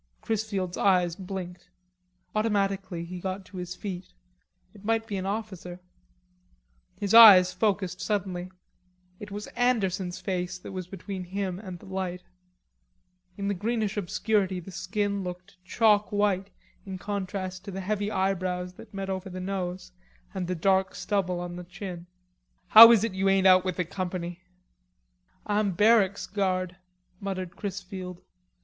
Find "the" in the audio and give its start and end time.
11.77-11.85, 13.47-13.53, 14.59-14.71, 17.71-17.81, 19.29-19.39, 20.47-20.55, 21.57-21.63, 23.75-23.85